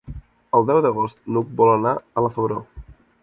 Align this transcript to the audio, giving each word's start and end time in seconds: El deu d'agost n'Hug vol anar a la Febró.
El 0.59 0.63
deu 0.69 0.79
d'agost 0.85 1.21
n'Hug 1.35 1.53
vol 1.61 1.71
anar 1.75 1.93
a 2.21 2.27
la 2.27 2.35
Febró. 2.39 2.59